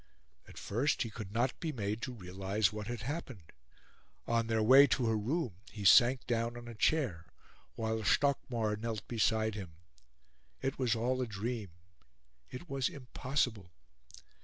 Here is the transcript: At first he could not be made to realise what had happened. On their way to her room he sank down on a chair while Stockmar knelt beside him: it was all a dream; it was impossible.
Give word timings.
At 0.47 0.57
first 0.57 1.03
he 1.03 1.11
could 1.11 1.31
not 1.31 1.59
be 1.59 1.71
made 1.71 2.01
to 2.01 2.11
realise 2.11 2.73
what 2.73 2.87
had 2.87 3.01
happened. 3.01 3.51
On 4.25 4.47
their 4.47 4.63
way 4.63 4.87
to 4.87 5.05
her 5.05 5.15
room 5.15 5.57
he 5.71 5.85
sank 5.85 6.25
down 6.25 6.57
on 6.57 6.67
a 6.67 6.73
chair 6.73 7.27
while 7.75 8.03
Stockmar 8.03 8.75
knelt 8.77 9.07
beside 9.07 9.53
him: 9.53 9.75
it 10.59 10.79
was 10.79 10.95
all 10.95 11.21
a 11.21 11.27
dream; 11.27 11.69
it 12.49 12.67
was 12.67 12.89
impossible. 12.89 13.69